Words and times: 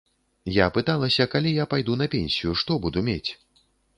Я 0.53 0.65
пыталася, 0.77 1.27
калі 1.33 1.51
я 1.57 1.67
пайду 1.75 1.99
на 2.03 2.07
пенсію, 2.15 2.57
што 2.61 2.79
буду 2.87 3.07
мець? 3.13 3.31